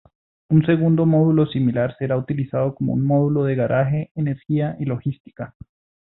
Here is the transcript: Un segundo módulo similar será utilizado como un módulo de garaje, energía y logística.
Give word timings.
Un 0.49 0.65
segundo 0.65 1.05
módulo 1.05 1.45
similar 1.45 1.95
será 1.99 2.17
utilizado 2.17 2.73
como 2.73 2.93
un 2.93 3.05
módulo 3.05 3.43
de 3.43 3.53
garaje, 3.53 4.09
energía 4.15 4.75
y 4.79 4.85
logística. 4.85 5.53